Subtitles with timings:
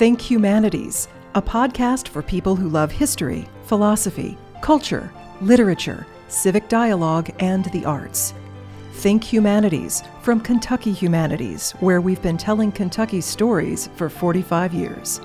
[0.00, 7.66] Think Humanities, a podcast for people who love history, philosophy, culture, literature, civic dialogue, and
[7.66, 8.32] the arts.
[8.94, 15.20] Think Humanities from Kentucky Humanities, where we've been telling Kentucky stories for 45 years.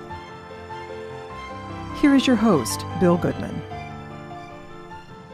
[2.02, 3.62] Here is your host, Bill Goodman.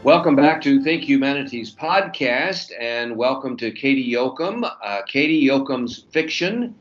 [0.04, 4.70] Welcome back to Think Humanities podcast, and welcome to Katy Yocom.
[4.80, 6.76] Uh, Katy Yocom's fiction,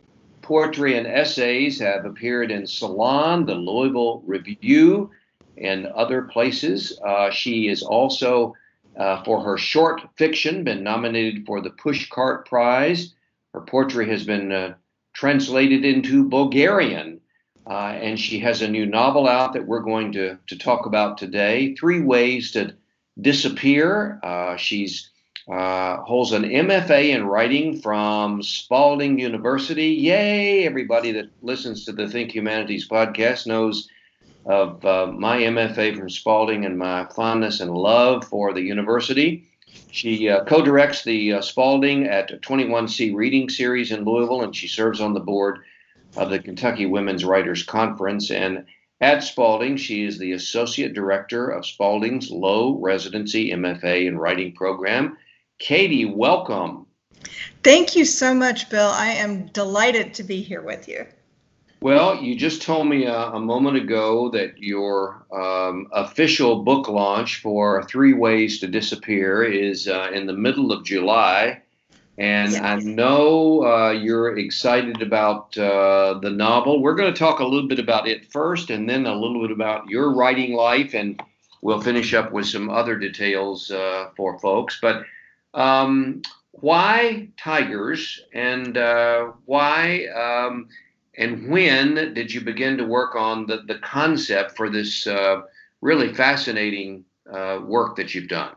[0.52, 5.10] poetry, and essays have appeared in Salon, the Louisville Review,
[5.58, 7.00] and other places.
[7.06, 8.54] Uh, she is also,
[8.98, 13.14] uh, for her short fiction, been nominated for the Pushcart Prize.
[13.54, 14.74] Her poetry has been uh,
[15.14, 17.22] translated into Bulgarian.
[17.66, 21.18] Uh, and she has a new novel out that we're going to, to talk about
[21.18, 22.76] today Three Ways to
[23.22, 24.20] disappear.
[24.22, 25.11] Uh, she's
[25.52, 29.88] uh, holds an MFA in writing from Spalding University.
[29.88, 30.66] Yay!
[30.66, 33.90] Everybody that listens to the Think Humanities podcast knows
[34.46, 39.44] of uh, my MFA from Spalding and my fondness and love for the university.
[39.92, 44.70] She uh, co directs the uh, Spalding at 21C Reading Series in Louisville, and she
[44.70, 45.60] serves on the board
[46.16, 48.32] of the Kentucky Women's Writers Conference.
[48.32, 48.66] And
[49.02, 55.18] at Spalding, she is the Associate Director of Spalding's Low Residency MFA in Writing Program.
[55.62, 56.88] Katy, welcome.
[57.64, 58.90] Thank you so much, Bill.
[58.90, 61.06] I am delighted to be here with you.
[61.82, 67.42] Well, you just told me a, a moment ago that your um, official book launch
[67.42, 71.62] for Three Ways to Disappear is uh, in the middle of July.
[72.18, 72.62] And yes.
[72.62, 76.82] I know uh, you're excited about uh, the novel.
[76.82, 79.52] We're going to talk a little bit about it first and then a little bit
[79.52, 81.22] about your writing life, and
[81.62, 84.80] we'll finish up with some other details uh, for folks.
[84.82, 85.04] But
[85.54, 86.22] um,
[86.52, 90.68] why tigers and uh, why um,
[91.18, 95.42] and when did you begin to work on the, the concept for this uh,
[95.82, 98.56] really fascinating uh, work that you've done?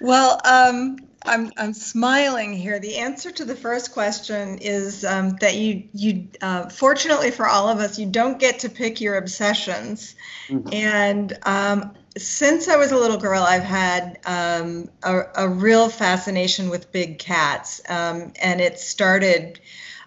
[0.00, 2.78] Well, um, I'm I'm smiling here.
[2.78, 7.68] The answer to the first question is um, that you you uh, fortunately for all
[7.68, 10.14] of us, you don't get to pick your obsessions,
[10.48, 10.68] mm-hmm.
[10.72, 16.70] and um, since I was a little girl, I've had um, a, a, real fascination
[16.70, 19.60] with big cats, um, and it started.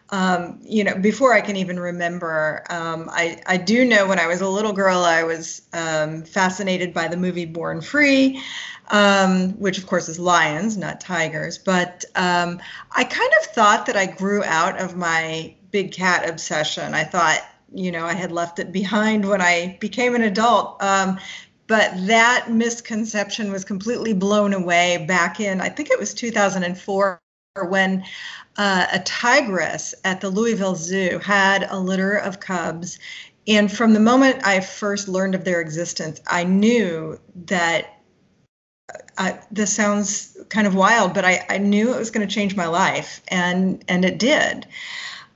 [0.10, 4.28] Um, you know, before I can even remember, um, I, I do know when I
[4.28, 8.42] was a little girl, I was um, fascinated by the movie Born Free,
[8.88, 11.58] um, which of course is lions, not tigers.
[11.58, 16.94] But I kind of thought that I grew out of my big cat obsession.
[16.94, 17.42] I thought,
[17.74, 20.82] you know, I had left it behind when I became an adult.
[20.82, 21.20] Um,
[21.68, 27.20] but that misconception was completely blown away back in i think it was 2004
[27.70, 28.04] when
[28.58, 33.00] uh, a tigress at the louisville zoo had a litter of cubs.
[33.48, 37.94] And from the moment i first learned of their existence i knew that
[39.18, 42.56] uh, this sounds kind of wild but I, I knew it was going to change
[42.56, 44.68] my life and and it did.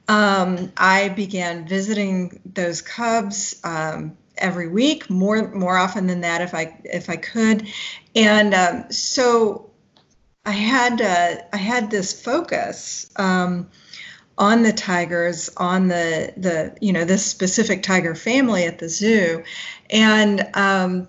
[0.08, 6.54] Um, i began visiting those cubs um, every week, more more often than that if
[6.54, 7.68] I if I could,
[8.16, 9.72] and um, so
[10.46, 13.70] I had uh, I had this focus um,
[14.38, 19.44] on the tigers, on the the you know this specific tiger family at the zoo,
[19.90, 21.08] and um,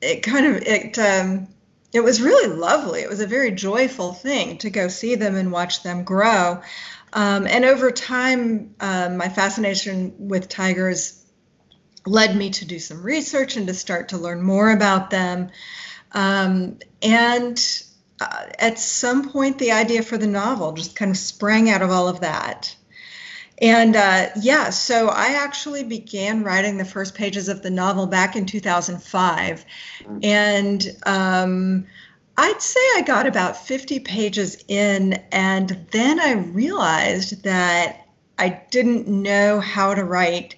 [0.00, 0.98] it kind of it.
[0.98, 1.48] Um,
[1.92, 3.00] it was really lovely.
[3.00, 6.60] It was a very joyful thing to go see them and watch them grow.
[7.12, 11.25] Um, and over time, um, my fascination with tigers
[12.06, 15.50] led me to do some research and to start to learn more about them.
[16.12, 17.82] Um, and
[18.20, 21.90] uh, at some point, the idea for the novel just kind of sprang out of
[21.90, 22.74] all of that.
[23.60, 28.36] And uh, yeah, so I actually began writing the first pages of the novel back
[28.36, 29.64] in 2005.
[30.02, 30.24] Mm.
[30.24, 31.86] And um,
[32.36, 38.06] I'd say I got about 50 pages in, and then I realized that
[38.38, 40.56] I didn't know how to write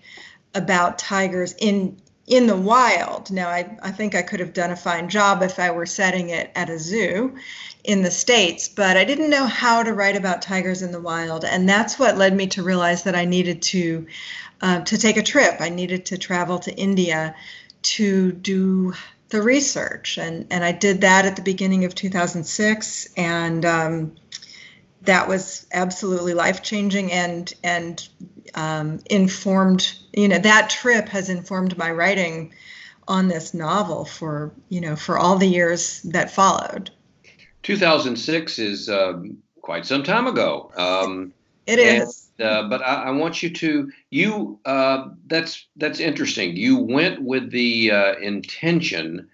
[0.58, 1.96] about tigers in
[2.28, 3.30] in the wild.
[3.30, 6.28] Now, I, I think I could have done a fine job if I were setting
[6.28, 7.34] it at a zoo
[7.84, 11.46] in the States, but I didn't know how to write about tigers in the wild.
[11.46, 14.06] And that's what led me to realize that I needed to,
[14.60, 15.56] uh, to take a trip.
[15.60, 17.34] I needed to travel to India
[17.80, 18.92] to do
[19.30, 20.18] the research.
[20.18, 23.08] And, and I did that at the beginning of 2006.
[23.16, 24.16] And um,
[25.08, 28.08] that was absolutely life changing and, and
[28.54, 32.52] um, informed you know that trip has informed my writing
[33.08, 36.90] on this novel for you know for all the years that followed
[37.62, 41.32] 2006 is um, quite some time ago um,
[41.68, 42.30] It is.
[42.38, 44.58] And, uh, but I, I, want you to you.
[44.64, 46.56] Uh, that's that's interesting.
[46.56, 49.28] You went with the uh, intention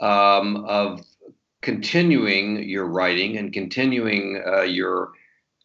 [0.00, 1.00] um, of
[1.62, 5.12] continuing your writing and continuing uh, your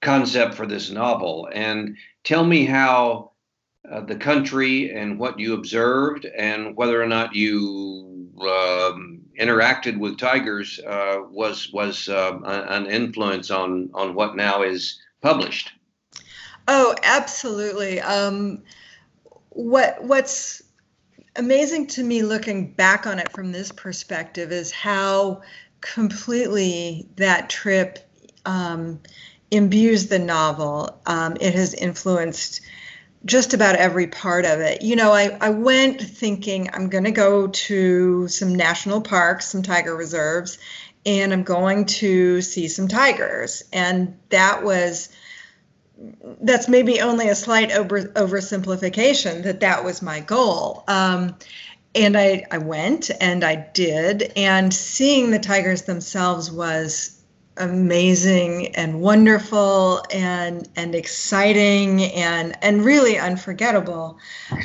[0.01, 1.49] concept for this novel.
[1.53, 3.31] And tell me how
[3.89, 10.17] uh, the country and what you observed, and whether or not you um, interacted with
[10.17, 15.71] tigers uh, was was uh, an influence on on what now is published.
[16.67, 18.01] Oh, absolutely.
[18.01, 18.63] Um,
[19.49, 20.63] what what's
[21.35, 25.41] amazing to me looking back on it from this perspective is how
[25.93, 27.99] completely that trip
[28.45, 28.99] um,
[29.51, 30.99] imbues the novel.
[31.05, 32.61] Um, it has influenced
[33.23, 34.81] just about every part of it.
[34.81, 39.63] You know, I, I went thinking I'm going to go to some national parks, some
[39.63, 40.57] tiger reserves,
[41.05, 43.63] and I'm going to see some tigers.
[43.71, 45.09] And that was
[46.41, 50.83] that's maybe only a slight over oversimplification that that was my goal.
[50.87, 51.35] Um,
[51.95, 57.21] and I, I went and I did, and seeing the tigers themselves was
[57.57, 64.19] amazing and wonderful and and exciting and and really unforgettable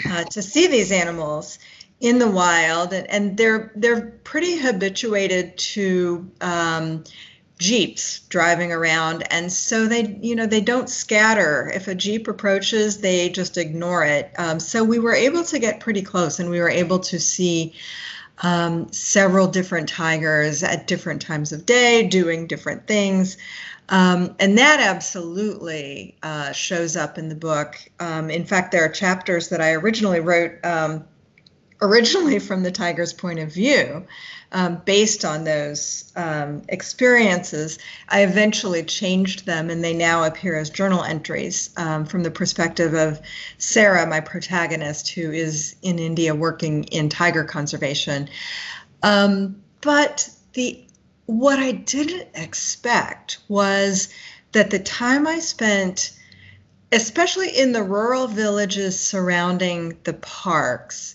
[0.08, 1.60] uh, to see these animals
[2.00, 2.92] in the wild.
[2.92, 7.04] And, and they're they're pretty habituated to um,
[7.60, 13.02] jeeps driving around and so they you know they don't scatter if a jeep approaches
[13.02, 16.58] they just ignore it um, so we were able to get pretty close and we
[16.58, 17.74] were able to see
[18.42, 23.36] um, several different tigers at different times of day doing different things.
[23.88, 27.76] Um, and that absolutely uh, shows up in the book.
[27.98, 31.04] Um, in fact, there are chapters that I originally wrote um,
[31.82, 34.06] originally from the tiger's point of view,
[34.52, 37.78] um, based on those um, experiences.
[38.08, 42.94] I eventually changed them, and they now appear as journal entries um, from the perspective
[42.94, 43.20] of
[43.58, 48.28] Sarah, my protagonist, who is in India working in tiger conservation.
[49.02, 50.84] Um, but the
[51.26, 54.12] what I didn't expect was
[54.52, 56.12] that the time I spent
[56.92, 61.14] especially in the rural villages surrounding the parks,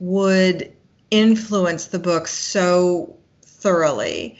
[0.00, 0.72] would
[1.10, 4.38] influence the book so thoroughly.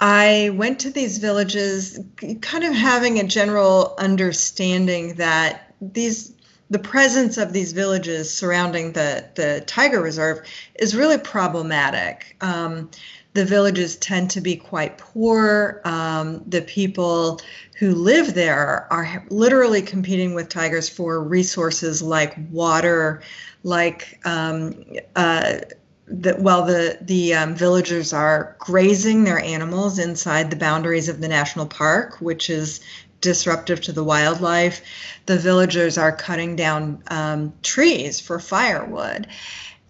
[0.00, 1.98] I went to these villages
[2.40, 6.32] kind of having a general understanding that these
[6.70, 12.36] the presence of these villages surrounding the, the tiger reserve is really problematic.
[12.40, 12.90] Um,
[13.32, 15.80] the villages tend to be quite poor.
[15.84, 17.40] Um, the people
[17.78, 23.22] who live there are literally competing with tigers for resources like water,
[23.62, 24.84] like um,
[25.16, 25.58] uh,
[26.06, 31.28] the, while the the um, villagers are grazing their animals inside the boundaries of the
[31.28, 32.80] national park, which is
[33.20, 34.82] disruptive to the wildlife,
[35.26, 39.26] the villagers are cutting down um, trees for firewood,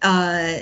[0.02, 0.58] uh,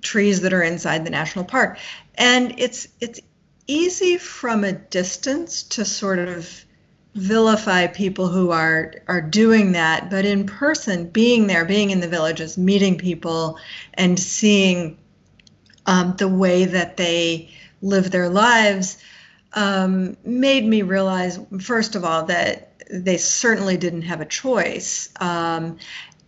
[0.00, 1.78] trees that are inside the national park,
[2.16, 3.20] and it's it's
[3.66, 6.64] easy from a distance to sort of
[7.14, 10.10] vilify people who are are doing that.
[10.10, 13.58] But in person being there being in the villages meeting people
[13.94, 14.98] and seeing
[15.86, 18.98] um, the way that they live their lives
[19.54, 25.08] um, made me realize first of all that they certainly didn't have a choice.
[25.20, 25.78] Um,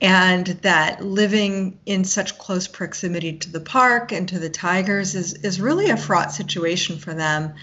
[0.01, 5.35] and that living in such close proximity to the park and to the tigers is,
[5.35, 7.55] is really a fraught situation for them.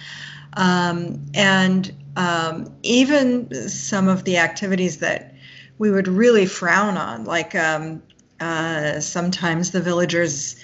[0.54, 5.34] Um, and um, even some of the activities that
[5.78, 8.02] we would really frown on, like um,
[8.40, 10.62] uh, sometimes the villagers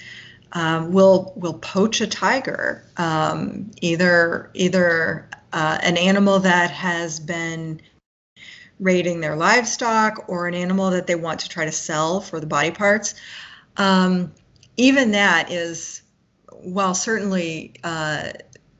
[0.52, 7.80] um, will will poach a tiger, um, either either uh, an animal that has been
[8.80, 12.46] raiding their livestock or an animal that they want to try to sell for the
[12.46, 13.14] body parts.
[13.76, 14.32] Um,
[14.76, 16.02] even that is,
[16.62, 18.30] while certainly uh,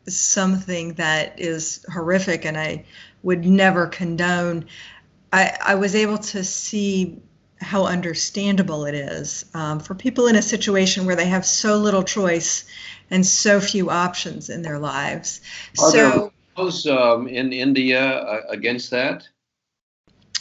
[0.07, 2.85] something that is horrific and I
[3.23, 4.67] would never condone,
[5.33, 7.21] I, I was able to see
[7.61, 12.05] how understandable it is um, for people in a situation where they have so little
[12.05, 12.65] choice
[13.11, 15.41] and so few options in their lives.
[15.81, 19.29] Are so, there laws um, in India uh, against that?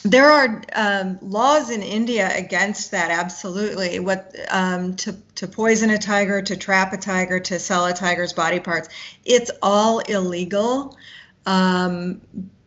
[0.03, 3.11] There are um, laws in India against that.
[3.11, 7.93] Absolutely, what um, to to poison a tiger, to trap a tiger, to sell a
[7.93, 8.89] tiger's body parts.
[9.25, 10.97] It's all illegal.
[11.45, 12.21] Um,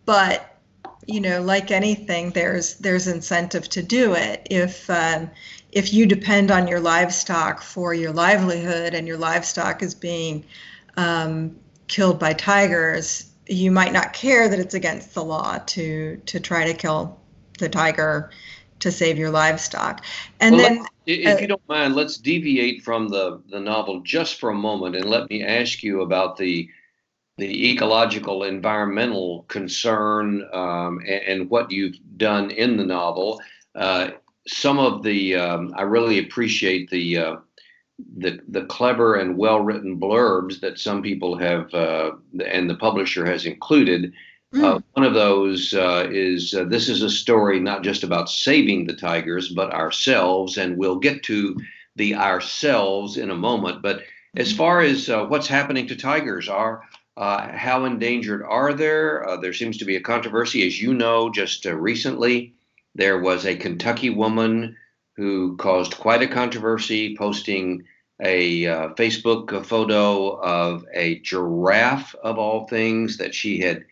[0.05, 0.59] but
[1.07, 4.47] you know, like anything, there's there's incentive to do it.
[4.51, 5.31] If um,
[5.73, 10.45] if you depend on your livestock for your livelihood, and your livestock is being
[10.97, 11.57] um,
[11.89, 16.67] killed by tigers, you might not care that it's against the law to to try
[16.67, 17.20] to kill
[17.61, 18.31] the tiger
[18.81, 20.05] to save your livestock.
[20.40, 24.40] And well, then, if uh, you don't mind, let's deviate from the the novel just
[24.40, 26.69] for a moment, and let me ask you about the
[27.38, 33.40] the ecological environmental concern um, and, and, what you've done in the novel.
[33.75, 34.11] Uh,
[34.47, 37.37] some of the um, I really appreciate the uh,
[38.19, 42.12] the the clever and well written blurbs that some people have uh,
[42.45, 44.12] and the publisher has included.
[44.54, 44.64] Mm.
[44.64, 48.87] Uh, one of those uh, is uh, this is a story not just about saving
[48.87, 51.57] the tigers, but ourselves, and we'll get to
[51.95, 53.80] the ourselves in a moment.
[53.80, 54.02] But
[54.37, 54.57] as hmm.
[54.57, 56.83] far as uh, what's happening to tigers, are
[57.16, 59.38] uh, how endangered are there?
[59.40, 62.54] there seems to be a controversy, as you know, just recently.
[62.97, 64.76] There was a Kentucky woman
[65.16, 67.85] who caused quite a controversy, posting
[68.21, 73.85] a uh, Facebook photo of a giraffe, of all things, that she had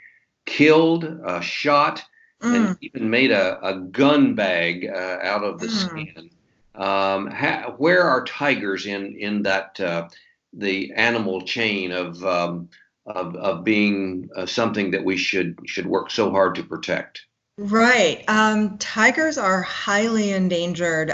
[0.49, 2.03] killed, uh, shot,
[2.43, 2.57] mm.
[2.57, 5.71] and even made a, a gun bag uh, out of the mm.
[5.71, 6.31] skin.
[6.75, 10.09] Um, ha- where are tigers in in that uh,
[10.53, 12.69] the animal chain of um,
[13.05, 17.27] of, of being uh, something that we should should work so hard to protect?
[17.59, 18.25] Right.
[18.29, 21.11] Um, tigers are highly endangered.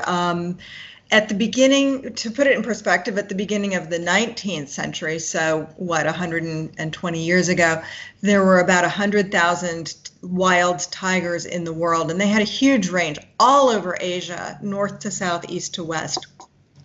[1.11, 5.19] At the beginning, to put it in perspective, at the beginning of the 19th century,
[5.19, 7.83] so what, 120 years ago,
[8.21, 13.19] there were about 100,000 wild tigers in the world, and they had a huge range
[13.39, 16.27] all over Asia, north to south, east to west.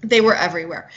[0.02, 0.90] They were everywhere.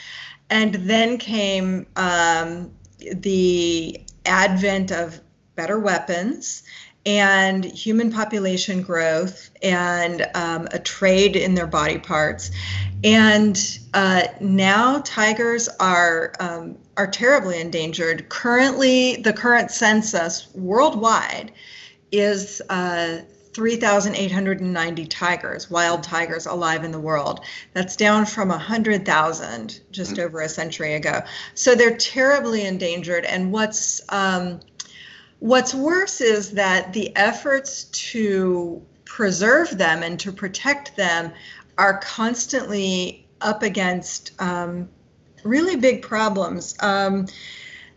[0.49, 5.19] And then came um, the advent of
[5.55, 6.63] better weapons
[7.05, 12.51] and human population growth and um, a trade in their body parts.
[13.03, 13.59] And
[13.93, 18.29] uh, now tigers are um, are terribly endangered.
[18.29, 21.51] Currently, the current census worldwide
[22.11, 23.19] is uh,
[23.53, 27.41] 3,890 tigers, wild tigers alive in the world.
[27.73, 31.21] That's down from 100,000 just over a century ago.
[31.53, 33.25] So they're terribly endangered.
[33.25, 34.59] And what's um,
[35.43, 41.33] What's worse is that the efforts to preserve them and to protect them
[41.77, 44.87] are constantly up against um,
[45.43, 46.77] really big problems.
[46.79, 47.27] Um,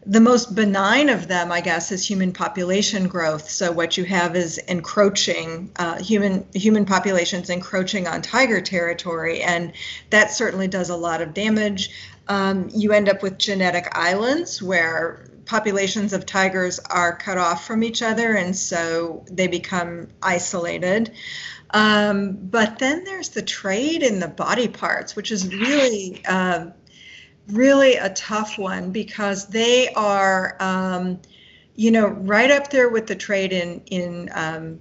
[0.05, 3.49] the most benign of them, I guess, is human population growth.
[3.49, 9.73] So what you have is encroaching uh, human human populations encroaching on tiger territory, and
[10.11, 11.91] that certainly does a lot of damage.
[12.27, 17.83] Um, you end up with genetic islands where populations of tigers are cut off from
[17.83, 21.13] each other, and so they become isolated.
[21.71, 26.67] Um, but then there's the trade in the body parts, which is really, uh,
[27.49, 31.21] really a tough one because they are, um,
[31.75, 34.81] you know, right up there with the trade in in um,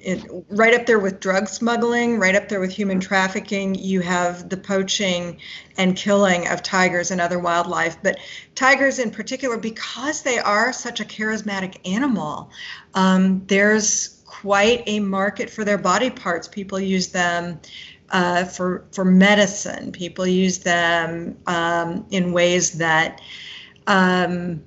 [0.00, 3.74] it, right up there with drug smuggling, right up there with human trafficking.
[3.74, 5.38] You have the poaching
[5.76, 7.96] and killing of tigers and other wildlife.
[8.02, 8.18] But
[8.54, 12.50] tigers, in particular, because they are such a charismatic animal,
[12.94, 16.48] um, there's quite a market for their body parts.
[16.48, 17.60] People use them.
[18.08, 23.20] Uh, for for medicine, people use them um, in ways that
[23.88, 24.62] um,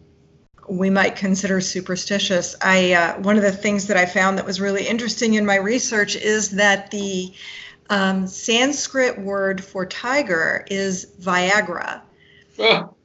[0.69, 2.55] we might consider superstitious.
[2.61, 5.55] I uh, one of the things that I found that was really interesting in my
[5.55, 7.33] research is that the
[7.89, 12.01] um, Sanskrit word for tiger is Viagra.
[12.59, 12.95] Oh,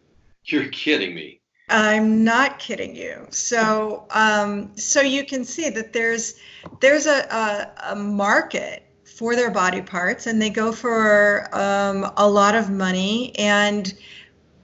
[0.45, 1.41] you're kidding me.
[1.71, 3.27] I'm not kidding you.
[3.31, 6.35] So, um, so you can see that there's
[6.81, 12.29] there's a, a, a market for their body parts, and they go for um, a
[12.29, 13.95] lot of money and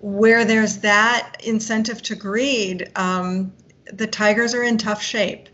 [0.00, 3.52] where there's that incentive to greed, um,
[3.92, 5.49] the tigers are in tough shape.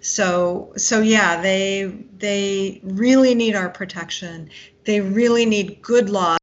[0.00, 4.48] So so yeah, they they really need our protection.
[4.84, 6.38] They really need good laws,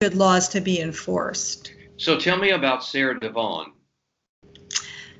[0.00, 1.72] good laws to be enforced.
[1.96, 3.72] So tell me about Sarah Devon.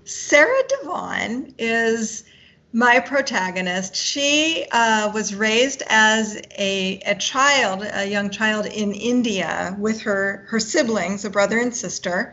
[0.04, 2.24] Sarah Devon is
[2.72, 9.76] my protagonist, she uh, was raised as a, a child, a young child in India
[9.78, 12.32] with her, her siblings, a brother and sister.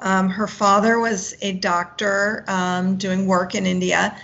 [0.00, 4.16] Um, her father was a doctor um, doing work in India.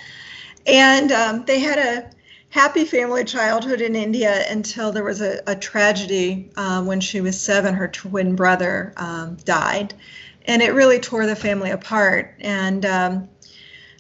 [0.67, 2.11] And um, they had a
[2.51, 7.41] happy family childhood in India until there was a, a tragedy uh, when she was
[7.41, 7.75] seven.
[7.75, 9.95] Her twin brother um, died.
[10.47, 12.35] And it really tore the family apart.
[12.41, 13.29] And um,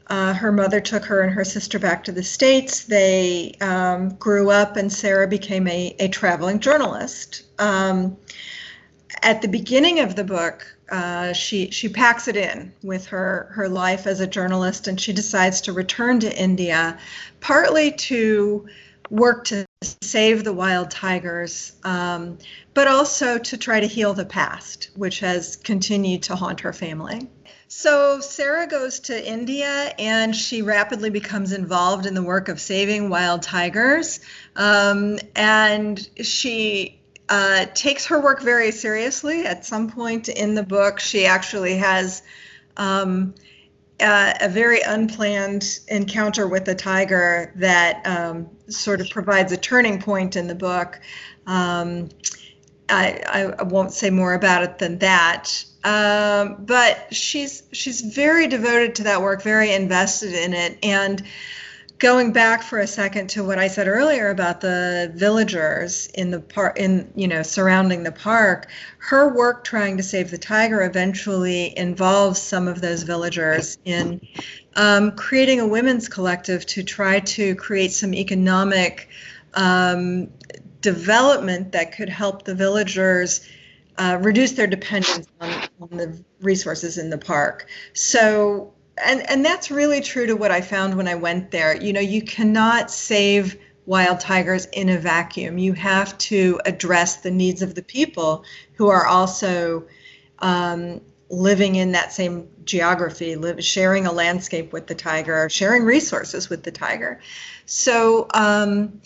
[0.08, 2.84] uh, her mother took her and her sister back to the States.
[2.84, 7.44] They um, grew up, and Sarah became a, a traveling journalist.
[7.58, 8.16] Um,
[9.23, 13.68] at the beginning of the book, uh, she she packs it in with her her
[13.68, 16.99] life as a journalist, and she decides to return to India,
[17.40, 18.68] partly to
[19.11, 19.64] work to
[20.02, 22.38] save the wild tigers, um,
[22.75, 27.28] but also to try to heal the past, which has continued to haunt her family.
[27.68, 33.11] So Sarah goes to India and she rapidly becomes involved in the work of saving
[33.11, 34.20] wild tigers.
[34.54, 39.46] Um, and she uh, takes her work very seriously.
[39.46, 42.23] At some point in the book, she actually has
[42.76, 43.34] um,
[44.00, 50.00] uh, a very unplanned encounter with a tiger that um, sort of provides a turning
[50.00, 51.00] point in the book.
[51.46, 52.08] Um,
[52.88, 55.64] I, I, won't say more about it than that.
[55.85, 61.23] Um, but she's she's very devoted to that work, very invested in it, and
[61.99, 66.41] going back for a second to what I said earlier about the villagers in the
[66.41, 71.76] park, in you know, surrounding the park, her work trying to save the tiger eventually
[71.79, 74.21] involves some of those villagers in
[74.76, 79.09] um, creating a women's collective to try to create some economic
[79.55, 80.29] um,
[80.81, 83.49] development that could help the villagers.
[83.96, 87.68] Uh, reduce their dependence on, on the resources in the park.
[87.92, 88.72] So
[89.02, 91.80] and and that's really true to what I found when I went there.
[91.80, 95.58] You know, you cannot save wild tigers in a vacuum.
[95.58, 99.86] You have to address the needs of the people who are also
[100.38, 106.48] um, living in that same geography, live, sharing a landscape with the tiger, sharing resources
[106.48, 107.20] with the tiger.
[107.66, 109.00] So um,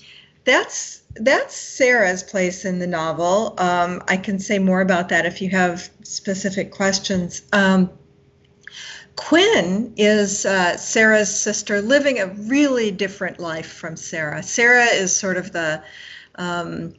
[0.45, 3.55] that's that's Sarah's place in the novel.
[3.59, 7.43] Um, I can say more about that if you have specific questions.
[7.53, 7.91] Um,
[9.17, 14.45] Quinn is uh, Sarah's sister, living a really different life from Sarah.
[14.45, 15.83] Sarah is sort of the
[16.37, 16.95] um,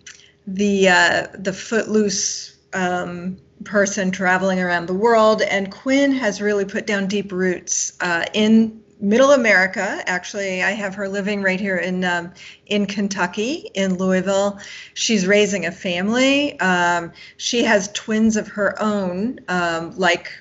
[0.46, 6.86] the uh, the footloose um, person traveling around the world, and Quinn has really put
[6.86, 10.04] down deep roots uh, in Middle America.
[10.06, 12.34] Actually, I have her living right here in um,
[12.66, 14.60] in Kentucky, in Louisville.
[14.94, 16.60] She's raising a family.
[16.60, 20.32] Um, she has twins of her own, um, like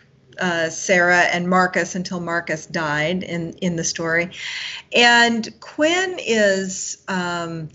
[0.41, 4.31] uh, Sarah and Marcus until Marcus died in in the story,
[4.93, 7.69] and Quinn is um,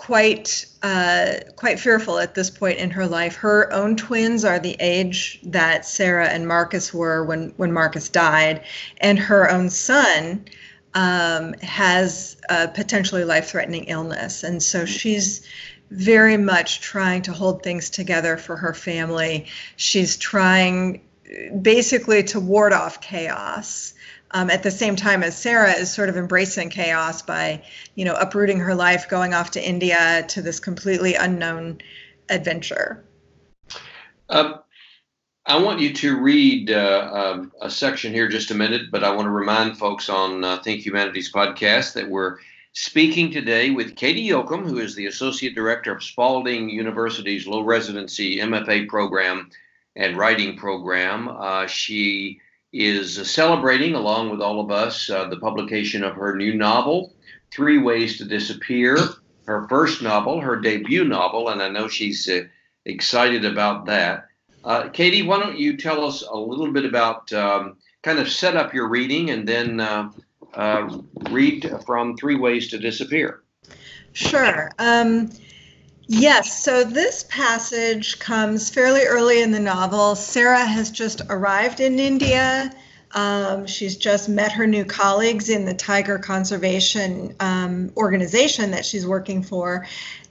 [0.00, 3.36] quite uh, quite fearful at this point in her life.
[3.36, 8.62] Her own twins are the age that Sarah and Marcus were when when Marcus died,
[9.02, 10.46] and her own son
[10.94, 15.46] um, has a potentially life-threatening illness, and so she's
[15.90, 19.46] very much trying to hold things together for her family.
[19.76, 21.02] She's trying
[21.60, 23.92] basically to ward off chaos.
[24.32, 27.62] Um, at the same time as Sarah is sort of embracing chaos by,
[27.96, 31.80] you know, uprooting her life, going off to India to this completely unknown
[32.28, 33.04] adventure.
[34.28, 34.60] Um,
[35.46, 39.10] I want you to read uh, um, a section here just a minute, but I
[39.10, 42.36] want to remind folks on uh, Think Humanities podcast that we're
[42.72, 48.36] speaking today with Katy Yocom, who is the Associate Director of Spalding University's Low Residency
[48.38, 49.50] MFA program
[49.96, 51.28] and writing program.
[51.28, 52.40] Uh, she
[52.72, 57.14] is celebrating, along with all of us, uh, the publication of her new novel,
[57.52, 58.96] Three Ways to Disappear,
[59.46, 62.42] her first novel, her debut novel, and I know she's uh,
[62.84, 64.26] excited about that.
[64.62, 68.56] Uh, Katy, why don't you tell us a little bit about um, kind of set
[68.56, 70.10] up your reading and then uh,
[70.54, 70.98] uh,
[71.30, 73.42] read from Three Ways to Disappear?
[74.12, 74.70] Sure.
[74.78, 75.30] Um,
[76.12, 80.16] Yes, so this passage comes fairly early in the novel.
[80.16, 82.72] Sarah has just arrived in India.
[83.12, 89.06] Um, she's just met her new colleagues in the tiger conservation um, organization that she's
[89.06, 89.86] working for.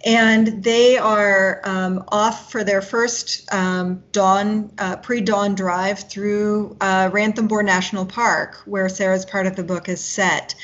[0.06, 6.76] And they are um, off for their first um, dawn, uh, pre dawn drive through
[6.82, 10.56] uh, Ranthambore National Park, where Sarah's part of the book is set.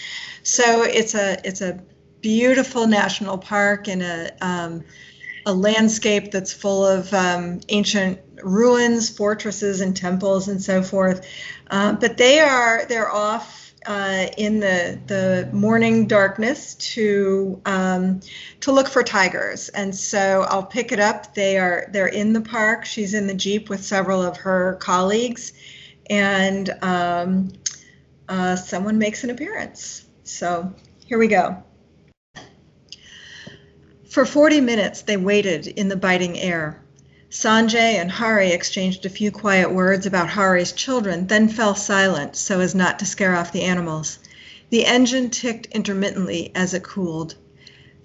[0.44, 1.82] So it's a, it's a
[2.26, 4.84] beautiful national park in a um,
[5.46, 11.28] a landscape that's full of um, ancient ruins, fortresses, and temples, and so forth.
[11.70, 18.20] Uh, but they are they're off uh, in the the morning darkness to um,
[18.62, 19.70] to look for tigers.
[19.70, 21.36] And so I'll pick it up.
[21.36, 22.86] They are they're in the park.
[22.86, 25.54] She's in the jeep with several of her colleagues,
[26.10, 27.50] and um,
[28.28, 30.06] uh, someone makes an appearance.
[30.24, 30.74] So
[31.06, 31.64] here we go.
[34.16, 36.80] For 40 minutes they waited in the biting air.
[37.30, 42.62] Sanjay and Hari exchanged a few quiet words about Hari's children, then fell silent so
[42.62, 44.20] as not to scare off the animals.
[44.70, 47.36] The engine ticked intermittently as it cooled.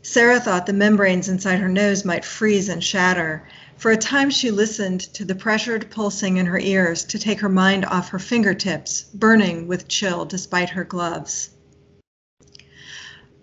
[0.02, 3.46] Sarah thought the membranes inside her nose might freeze and shatter.
[3.76, 7.48] For a time, she listened to the pressured pulsing in her ears to take her
[7.48, 11.50] mind off her fingertips, burning with chill despite her gloves.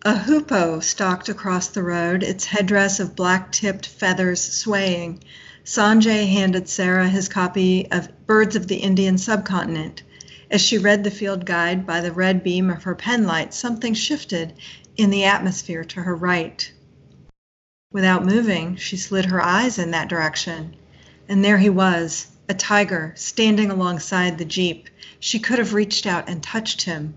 [0.08, 5.22] A hoopoe stalked across the road, its headdress of black tipped feathers swaying.
[5.66, 10.04] Sanjay handed Sarah his copy of Birds of the Indian Subcontinent.
[10.50, 14.54] As she read the field guide by the red beam of her penlight, something shifted
[14.96, 16.72] in the atmosphere to her right.
[17.92, 20.74] Without moving, she slid her eyes in that direction.
[21.28, 24.88] And there he was, a tiger, standing alongside the jeep.
[25.20, 27.16] She could have reached out and touched him.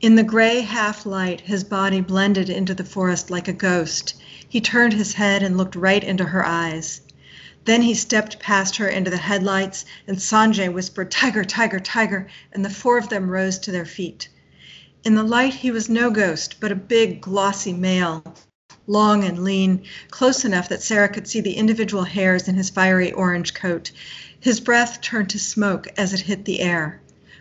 [0.00, 4.14] In the gray half light, his body blended into the forest like a ghost.
[4.48, 7.00] He turned his head and looked right into her eyes.
[7.64, 12.64] Then he stepped past her into the headlights, and Sanjay whispered, Tiger, tiger, tiger, and
[12.64, 14.28] the four of them rose to their feet.
[15.02, 18.22] In the light, he was no ghost, but a big, glossy male,
[18.86, 19.82] long and lean,
[20.12, 23.90] close enough that Sarah could see the individual hairs in his fiery orange coat.
[24.38, 27.00] His breath turned to smoke as it hit the air.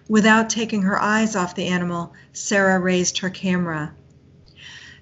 [0.10, 3.93] Without taking her eyes off the animal, Sarah raised her camera.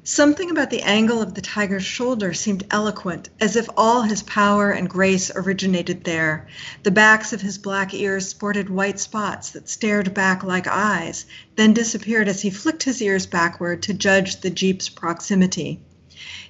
[0.03, 4.71] Something about the angle of the tiger's shoulder seemed eloquent, as if all his power
[4.71, 6.47] and grace originated there.
[6.83, 11.73] The backs of his black ears sported white spots that stared back like eyes, then
[11.73, 15.81] disappeared as he flicked his ears backward to judge the jeep's proximity.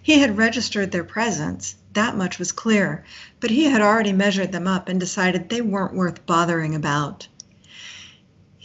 [0.02, 3.04] He had registered their presence, that much was clear,
[3.40, 7.28] but he had already measured them up and decided they weren't worth bothering about.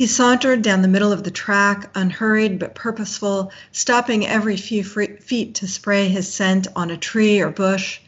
[0.00, 5.56] He sauntered down the middle of the track, unhurried but purposeful, stopping every few feet
[5.56, 7.98] to spray his scent on a tree or bush.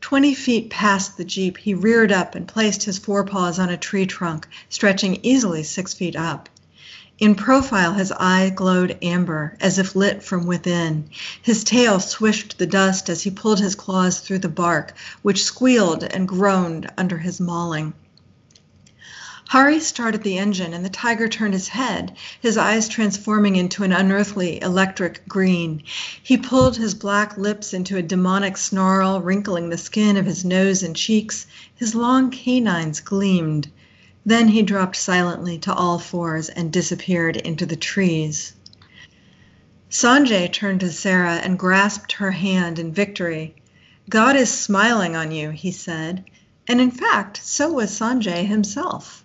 [0.00, 4.06] Twenty feet past the jeep, he reared up and placed his forepaws on a tree
[4.06, 6.48] trunk, stretching easily six feet up.
[7.18, 11.10] In profile, his eye glowed amber, as if lit from within.
[11.42, 16.04] His tail swished the dust as he pulled his claws through the bark, which squealed
[16.04, 17.94] and groaned under his mauling.
[19.48, 23.92] Hari started the engine, and the tiger turned his head, his eyes transforming into an
[23.92, 25.82] unearthly electric green.
[26.22, 30.82] He pulled his black lips into a demonic snarl, wrinkling the skin of his nose
[30.82, 31.46] and cheeks.
[31.74, 33.68] His long canines gleamed.
[34.24, 38.54] Then he dropped silently to all fours and disappeared into the trees.
[39.90, 43.54] Sanjay turned to Sarah and grasped her hand in victory.
[44.08, 46.24] God is smiling on you, he said.
[46.66, 49.21] And in fact, so was Sanjay himself.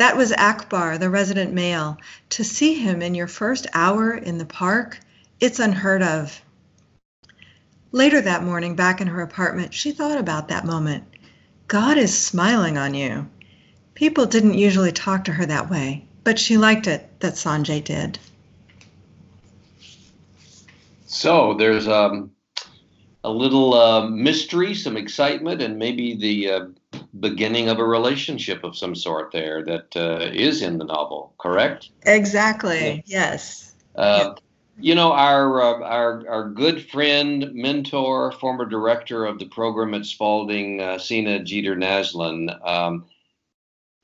[0.00, 1.98] That was Akbar, the resident male.
[2.30, 4.98] To see him in your first hour in the park,
[5.40, 6.40] it's unheard of.
[7.92, 11.04] Later that morning, back in her apartment, she thought about that moment.
[11.68, 13.28] God is smiling on you.
[13.92, 18.18] People didn't usually talk to her that way, but she liked it that Sanjay did.
[21.04, 22.30] So there's um,
[23.22, 26.66] a little uh, mystery, some excitement, and maybe the uh,
[27.18, 31.90] beginning of a relationship of some sort there that uh, is in the novel, correct?
[32.06, 33.02] Exactly.
[33.06, 33.30] Yeah.
[33.30, 33.74] Yes.
[33.96, 34.34] Uh,
[34.78, 40.06] you know, our, uh, our our good friend, mentor, former director of the program at
[40.06, 43.04] Spalding, uh, Sena Jeter Naslund, um,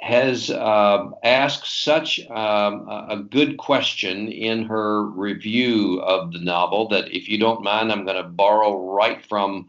[0.00, 7.10] has uh, asked such um, a good question in her review of the novel that,
[7.16, 9.68] if you don't mind, I'm going to borrow right from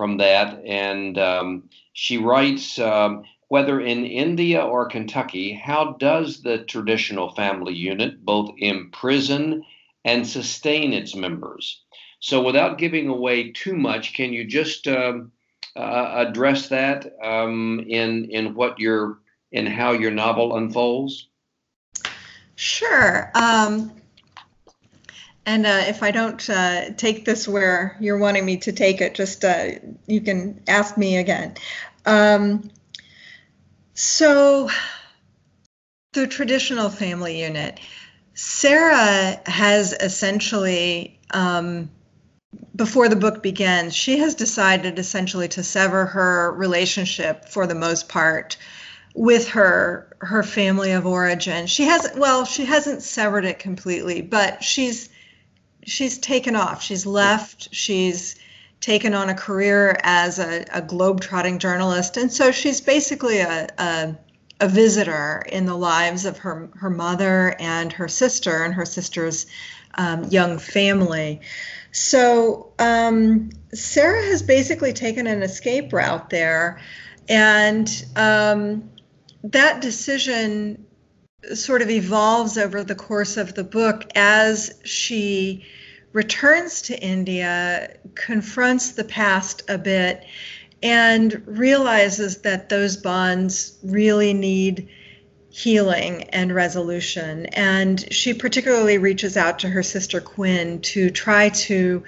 [0.00, 1.18] from that and.
[1.18, 8.24] Um, she writes, um, whether in India or Kentucky, how does the traditional family unit
[8.24, 9.64] both imprison
[10.04, 11.82] and sustain its members?
[12.20, 15.32] So, without giving away too much, can you just um,
[15.76, 19.18] uh, address that um, in in what your
[19.52, 21.28] in how your novel unfolds?
[22.54, 23.30] Sure.
[23.34, 23.92] Um,
[25.50, 29.16] and uh, if I don't uh, take this where you're wanting me to take it,
[29.16, 29.70] just uh,
[30.06, 31.56] you can ask me again.
[32.06, 32.70] Um,
[33.94, 34.70] so,
[36.12, 37.80] the traditional family unit,
[38.34, 41.90] Sarah has essentially, um,
[42.76, 48.08] before the book begins, she has decided essentially to sever her relationship for the most
[48.08, 48.56] part
[49.16, 51.66] with her her family of origin.
[51.66, 55.08] She hasn't well, she hasn't severed it completely, but she's
[55.90, 56.82] she's taken off.
[56.82, 57.68] She's left.
[57.72, 58.36] She's
[58.80, 64.16] taken on a career as a, a globe-trotting journalist, and so she's basically a, a,
[64.60, 69.46] a visitor in the lives of her her mother and her sister and her sister's
[69.96, 71.40] um, young family.
[71.92, 76.80] So um, Sarah has basically taken an escape route there,
[77.28, 78.90] and um,
[79.42, 80.86] that decision
[81.54, 85.64] sort of evolves over the course of the book as she
[86.12, 90.24] returns to India, confronts the past a bit,
[90.82, 94.88] and realizes that those bonds really need
[95.50, 97.46] healing and resolution.
[97.46, 102.04] And she particularly reaches out to her sister Quinn to try to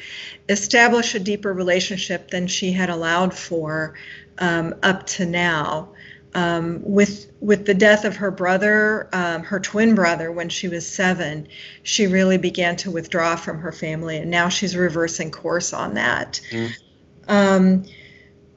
[0.49, 3.95] establish a deeper relationship than she had allowed for
[4.39, 5.91] um, up to now.
[6.35, 10.89] Um, with with the death of her brother, um, her twin brother, when she was
[10.89, 11.47] seven,
[11.83, 16.41] she really began to withdraw from her family, and now she's reversing course on that.
[16.51, 17.87] Mm.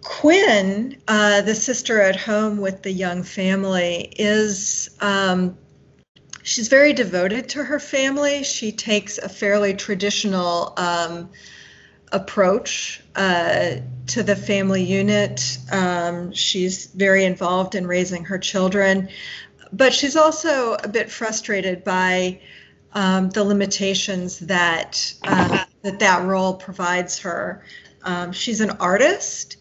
[0.06, 5.58] Quinn, uh, the sister at home with the young family, is um,
[6.44, 8.44] she's very devoted to her family.
[8.44, 11.32] She takes a fairly traditional um,
[12.15, 13.75] approach uh,
[14.08, 15.58] to the family unit.
[15.71, 19.10] Um, she's very involved in raising her children,
[19.73, 22.39] but she's also a bit frustrated by
[22.93, 27.63] um, the limitations that uh, that that role provides her.
[28.04, 29.58] Um, she's an artist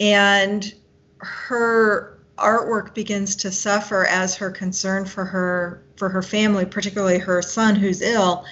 [0.00, 0.74] and
[1.18, 7.42] her artwork begins to suffer as her concern for her for her family, particularly her
[7.42, 8.44] son who's ill,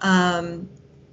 [0.00, 0.68] um,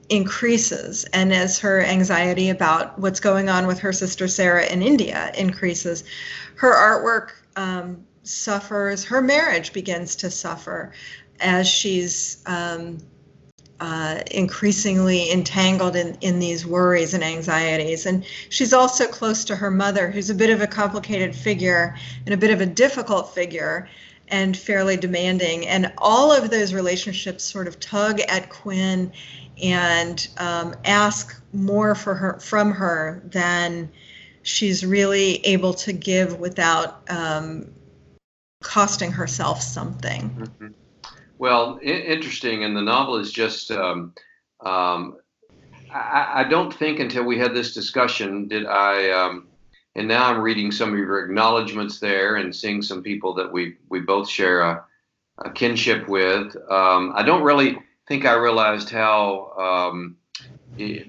[0.10, 5.32] increases, and as her anxiety about what's going on with her sister Sarah in India
[5.38, 6.04] increases,
[6.56, 9.04] her artwork um, suffers.
[9.04, 10.92] Her marriage begins to suffer
[11.40, 13.00] as she's um,
[13.80, 18.06] uh, increasingly entangled in, in these worries and anxieties.
[18.06, 22.34] And she's also close to her mother, who's a bit of a complicated figure and
[22.34, 23.90] a bit of a difficult figure
[24.30, 25.68] and fairly demanding.
[25.68, 29.12] And all of those relationships sort of tug at Quinn
[29.62, 33.92] and um, ask more for her from her than
[34.44, 37.72] she's really able to give without um,
[38.62, 40.30] costing herself something.
[40.30, 40.68] Mm-hmm.
[41.38, 43.72] Well, I- interesting, and the novel is just.
[43.72, 44.14] Um,
[44.62, 45.18] um,
[45.92, 49.48] I, I, don't think until we had this discussion did I, um,
[49.96, 53.76] and now I'm reading some of your acknowledgments there and seeing some people that we
[53.90, 54.86] we both share a,
[55.40, 56.56] a kinship with.
[56.70, 60.18] Um, I don't really think I realized how um,
[60.78, 61.08] it,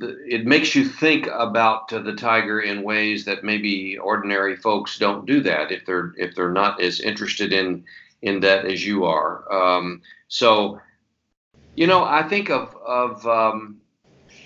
[0.00, 5.40] it, makes you think about the tiger in ways that maybe ordinary folks don't do
[5.42, 7.84] that if they're if they're not as interested in
[8.22, 9.50] in that as you are.
[9.52, 10.80] Um, so,
[11.74, 13.80] you know, I think of of um,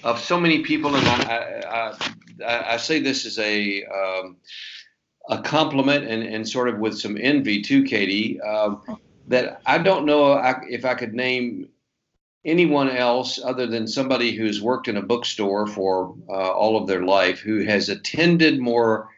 [0.03, 1.97] of so many people, and I,
[2.47, 4.37] I, I say this as a um,
[5.31, 8.41] a compliment and, and sort of with some envy too, Katy.
[8.41, 8.77] Uh,
[9.29, 10.35] that I don't know
[10.69, 11.69] if I could name
[12.45, 17.03] anyone else other than somebody who's worked in a bookstore for uh, all of their
[17.03, 19.09] life who has attended more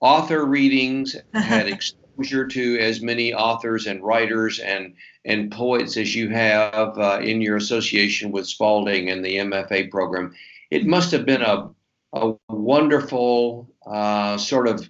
[0.00, 1.66] author readings, had
[2.18, 4.94] exposure to as many authors and writers and
[5.24, 10.34] and poets as you have uh, in your association with Spalding and the MFA program,
[10.70, 11.70] it must have been a
[12.14, 14.88] a wonderful uh, sort of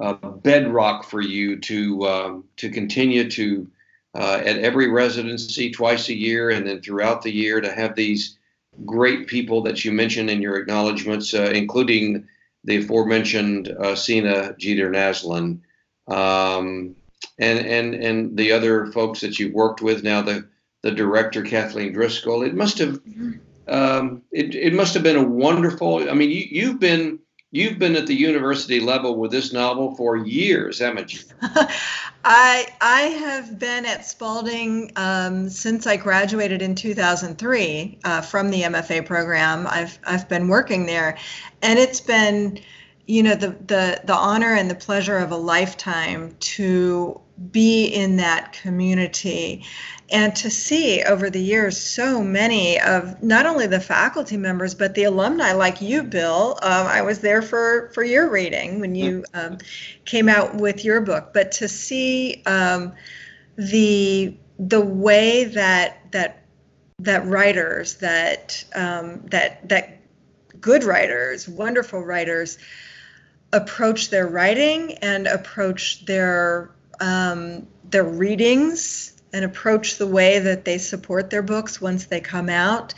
[0.00, 3.70] uh, bedrock for you to um, to continue to
[4.14, 8.38] uh, at every residency twice a year and then throughout the year to have these
[8.84, 12.26] great people that you mentioned in your acknowledgments, uh, including
[12.64, 15.60] the aforementioned uh, Sena Jeter Naslund
[16.08, 16.96] um,
[17.38, 20.48] and and and the other folks that you've worked with now the
[20.82, 22.46] the director Kathleen Driskell.
[22.46, 23.00] It must have
[23.68, 26.08] um, it it must have been a wonderful.
[26.08, 27.18] I mean, you you've been
[27.50, 31.20] you've been at the university level with this novel for years, haven't you?
[32.24, 38.62] I I have been at Spalding um, since I graduated in 2003 uh, from the
[38.62, 39.66] MFA program.
[39.66, 41.16] I've I've been working there,
[41.62, 42.60] and it's been
[43.08, 47.18] you know the the the honor and the pleasure of a lifetime to
[47.50, 49.64] be in that community
[50.10, 54.94] and to see over the years so many of not only the faculty members but
[54.94, 56.58] the alumni like you bill.
[56.62, 59.56] Um, i was there for for your reading when you um,
[60.04, 62.92] came out with your book but to see um,
[63.56, 66.42] the the way that that
[66.98, 69.94] that writers that um, that that
[70.60, 72.58] good writers wonderful writers
[73.52, 80.78] approach their writing and approach their um, their readings and approach the way that they
[80.78, 82.94] support their books once they come out.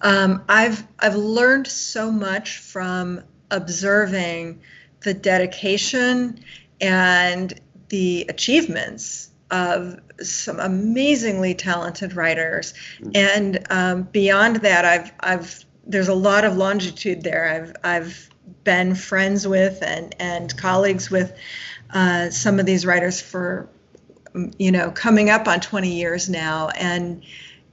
[0.00, 4.60] Um, I've I've learned so much from observing
[5.00, 6.40] the dedication
[6.80, 7.52] and
[7.88, 13.10] the achievements of some amazingly talented writers, mm-hmm.
[13.14, 17.48] and um, beyond that, I've I've there's a lot of longitude there.
[17.48, 18.30] I've I've
[18.64, 21.36] been friends with and, and colleagues with
[21.90, 23.68] uh, some of these writers for,
[24.58, 26.68] you know, coming up on 20 years now.
[26.68, 27.22] And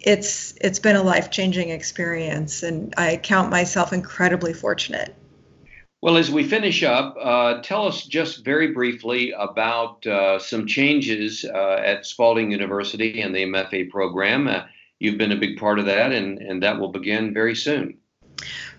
[0.01, 5.15] it's it's been a life changing experience, and I count myself incredibly fortunate.
[6.01, 11.43] Well, as we finish up, uh, tell us just very briefly about uh, some changes
[11.43, 14.47] uh, at Spalding University and the MFA program.
[14.47, 14.63] Uh,
[14.99, 17.97] you've been a big part of that, and, and that will begin very soon.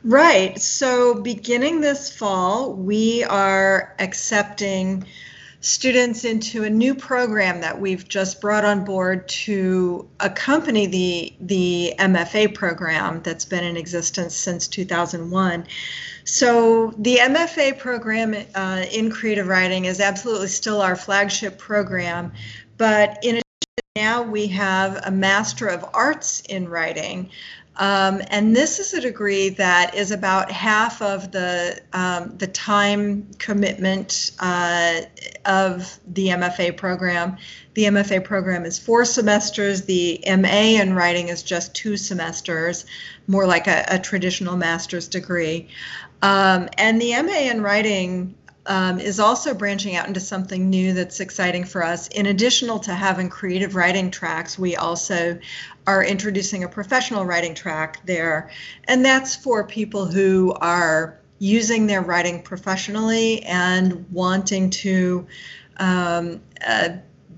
[0.03, 0.61] Right.
[0.61, 5.05] So, beginning this fall, we are accepting
[5.61, 11.95] students into a new program that we've just brought on board to accompany the the
[11.99, 15.67] MFA program that's been in existence since 2001.
[16.25, 22.33] So the MFA program uh, in creative writing is absolutely still our flagship program,
[22.79, 23.45] but in addition
[23.97, 27.29] now we have a Master of Arts in Writing.
[27.81, 33.27] Um, and this is a degree that is about half of the um, the time
[33.39, 35.01] commitment uh,
[35.47, 37.39] of the MFA program.
[37.73, 39.87] The MFA program is four semesters.
[39.87, 42.85] The MA in writing is just two semesters,
[43.27, 45.69] more like a, a traditional master's degree.
[46.21, 48.35] Um, and the MA in writing
[48.67, 52.09] um, is also branching out into something new that's exciting for us.
[52.09, 55.39] In addition to having creative writing tracks, we also
[55.87, 58.51] are introducing a professional writing track there.
[58.85, 65.27] And that's for people who are using their writing professionally and wanting to
[65.79, 66.91] um, uh,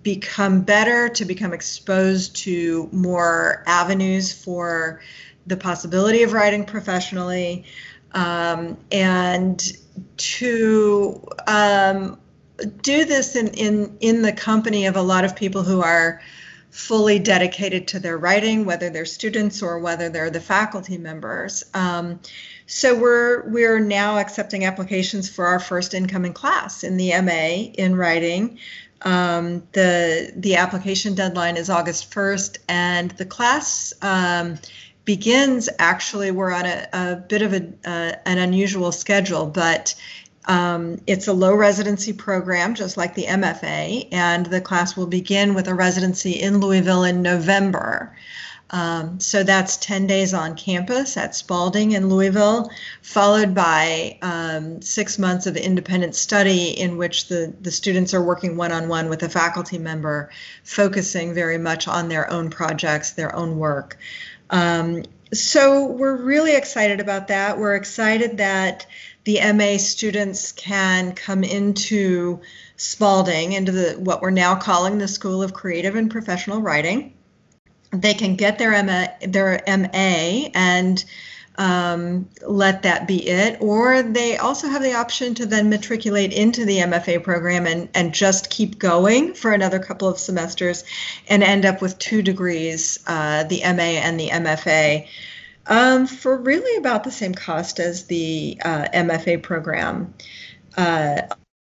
[0.02, 5.00] become better, to become exposed to more avenues for
[5.46, 7.64] the possibility of writing professionally
[8.12, 9.76] um, and
[10.16, 12.18] to um,
[12.82, 16.20] do this in, in in the company of a lot of people who are
[16.70, 21.64] fully dedicated to their writing, whether they're students or whether they're the faculty members.
[21.74, 22.20] Um,
[22.66, 27.94] so we're we're now accepting applications for our first incoming class in the MA in
[27.96, 28.58] writing.
[29.02, 34.58] Um, the the application deadline is August 1st, and the class um,
[35.04, 39.94] begins actually we're on a, a bit of a, uh, an unusual schedule but
[40.46, 45.54] um, it's a low residency program just like the mfa and the class will begin
[45.54, 48.14] with a residency in louisville in november
[48.72, 52.70] um, so that's 10 days on campus at Spalding in Louisville,
[53.02, 58.56] followed by um, six months of independent study in which the, the students are working
[58.56, 60.30] one on one with a faculty member,
[60.64, 63.98] focusing very much on their own projects, their own work.
[64.52, 67.58] Um, so we're really excited about that.
[67.58, 68.86] We're excited that
[69.24, 72.40] the MA students can come into
[72.76, 77.14] Spalding, into the what we're now calling the School of Creative and Professional Writing.
[77.92, 81.02] They can get their MA, their MA and
[81.56, 83.60] um, let that be it.
[83.60, 88.14] Or they also have the option to then matriculate into the MFA program and, and
[88.14, 90.84] just keep going for another couple of semesters
[91.28, 95.06] and end up with two degrees, uh, the MA and the MFA,
[95.66, 100.14] um, for really about the same cost as the uh, MFA program.
[100.76, 101.22] Uh,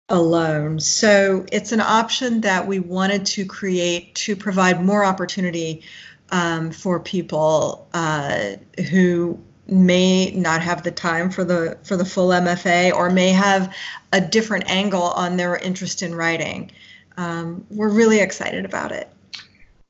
[0.09, 0.79] alone.
[0.79, 5.83] So it's an option that we wanted to create to provide more opportunity
[6.31, 8.53] um, for people uh,
[8.91, 13.75] who may not have the time for the for the full MFA or may have
[14.13, 16.71] a different angle on their interest in writing.
[17.17, 19.09] Um, we're really excited about it.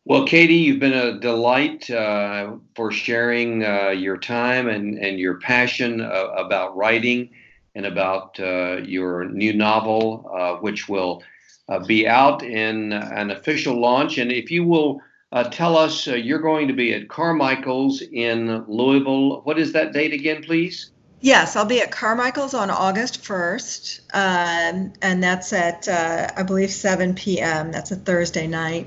[0.04, 5.40] Well, Katy, you've been a delight uh, for sharing uh, your time and, and your
[5.40, 7.30] passion uh, about writing
[7.74, 11.24] and about uh, your new novel, uh, which will
[11.68, 14.18] uh, be out in an official launch.
[14.18, 15.00] And if you will
[15.32, 19.40] uh, tell us uh, you're going to be at Carmichael's in Louisville.
[19.42, 20.90] What is that date again, please?
[21.20, 26.70] Yes, I'll be at Carmichael's on August 1st, um, and that's at, uh, I believe,
[26.70, 27.72] 7 p.m.
[27.72, 28.86] That's a Thursday night.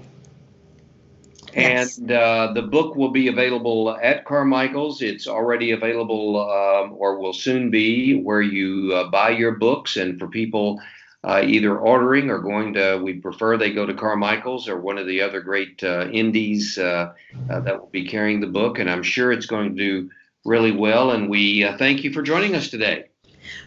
[1.53, 1.99] And yes.
[1.99, 5.01] uh, the book will be available at Carmichael's.
[5.01, 9.97] It's already available um, or will soon be where you uh, buy your books.
[9.97, 10.79] And for people
[11.23, 15.05] uh, either ordering or going to, we prefer they go to Carmichael's or one of
[15.05, 17.13] the other great uh, indies uh,
[17.49, 18.79] uh, that will be carrying the book.
[18.79, 20.09] And I'm sure it's going to do
[20.45, 21.11] really well.
[21.11, 23.05] And we uh, thank you for joining us today.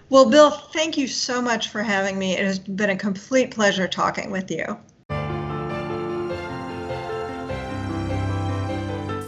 [0.08, 2.32] Well, Bill, thank you so much for having me.
[2.32, 4.78] It has been a complete pleasure talking with you.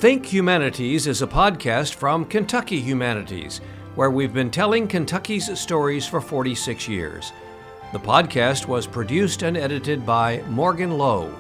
[0.01, 3.63] Think Humanities is a podcast from Kentucky Humanities,
[3.95, 7.33] where we've been telling Kentucky's stories for 46 years.
[7.95, 11.33] The podcast was produced and edited by Morgan Lowe.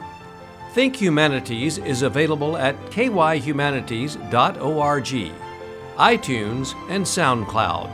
[0.70, 5.32] Think Humanities is available at kyhumanities.org,
[5.96, 7.90] iTunes, and SoundCloud.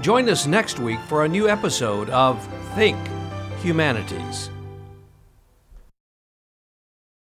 [0.00, 2.42] Join us next week for a new episode of
[2.74, 2.96] Think
[3.60, 4.48] Humanities.